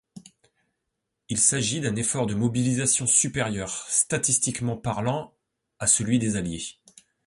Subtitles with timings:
[1.29, 5.35] Il s'agit d'un effort de mobilisation supérieur, statistiquement parlant,
[5.77, 6.79] à celui des Alliés.